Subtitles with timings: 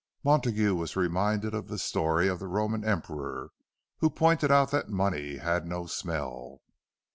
[0.23, 3.51] Montague was reminded of the story of the Roman emperor
[3.99, 6.63] who pointed out that money had no smell.